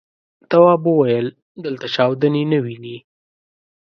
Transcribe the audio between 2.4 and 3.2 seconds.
نه وینې.